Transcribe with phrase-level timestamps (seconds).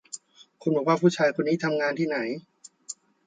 [0.61, 2.17] คุณบอกว่าผู้ชายคนนี้ทำงานที่ไหน